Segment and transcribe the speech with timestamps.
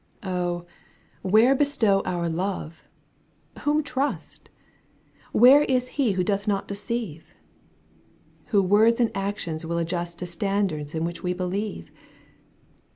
[0.23, 0.65] Oh!
[1.21, 2.81] where bestow our love?
[3.59, 4.45] Whom trust?
[4.45, 4.49] ^
[5.31, 7.35] Where is he who doth not deceive?
[8.45, 11.91] Who words and actions will adjust To standards in which we believe